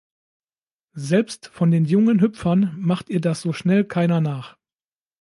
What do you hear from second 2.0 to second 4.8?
Hüpfern macht ihr das so schnell keiner nach.